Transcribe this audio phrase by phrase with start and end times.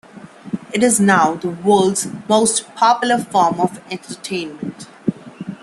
[0.73, 4.87] It is now the world's most popular form of entertainment.